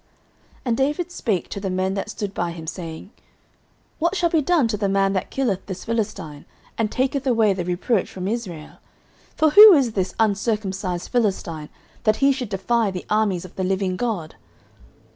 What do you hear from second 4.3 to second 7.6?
be done to the man that killeth this Philistine, and taketh away